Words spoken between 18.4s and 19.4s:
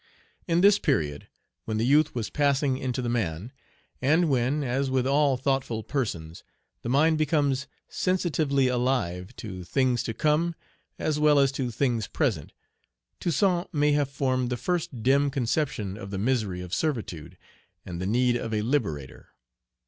a liberator.